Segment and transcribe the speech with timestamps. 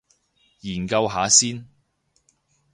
[0.61, 1.67] 研究下先